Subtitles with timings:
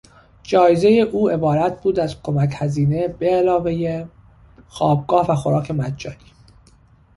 [0.43, 4.05] جایزهی او عبارت بود از کمک هزینه بعلاوهی
[4.67, 6.31] خوابگاه و خوراک مجانی.